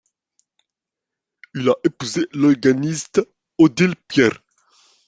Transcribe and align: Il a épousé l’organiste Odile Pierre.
Il 1.53 1.69
a 1.69 1.75
épousé 1.83 2.25
l’organiste 2.33 3.21
Odile 3.59 3.93
Pierre. 4.07 4.41